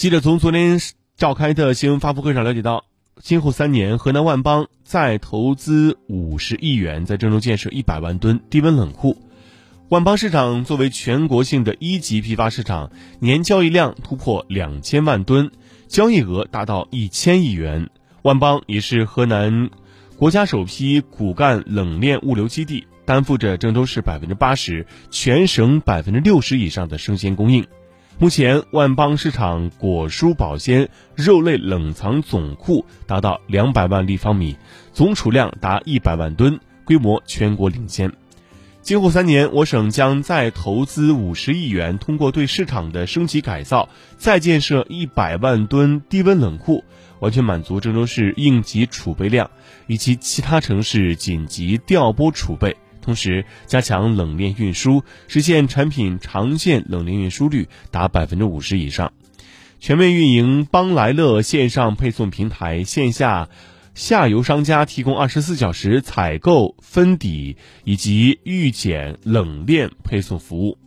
[0.00, 0.80] 记者从昨天
[1.18, 2.86] 召开的新闻发布会上了解到，
[3.20, 9.18] 今后三年，河南万邦再投资五十亿元，在郑州建设一百万吨低温冷库。
[9.90, 15.50] 万邦市场作为全国性的一级批发市场，年交易量突破两千万吨，
[15.86, 17.90] 交易额达到一千亿元。
[18.22, 19.68] 万邦也是河南
[20.16, 27.66] 国家首批骨干冷链物流基地，担负着郑州市百分之八十、全省百分之六十以上的生鲜供应。
[28.20, 34.58] 目前，万邦市场果蔬保鲜肉类冷藏总库达到两百万立方米，
[34.92, 38.12] 总储量达一百万吨，规模全国领先。
[38.82, 43.88] 今后三年，我省将再投资五十亿元，通过对市场的升级改造，
[44.18, 46.84] 再建设一百万吨低温冷库，
[47.20, 49.50] 完全满足郑州市应急储备量
[49.86, 52.76] 以及其他城市紧急调拨储备。
[53.00, 59.12] 同时，加强冷链运输，实现产品长线冷链运输率达百分之五十以上，
[59.78, 63.48] 全面运营邦来乐线上配送平台，线下。
[63.92, 70.78] 下游商家提供二十四小时采购、分抵以及预检、冷链配送服务。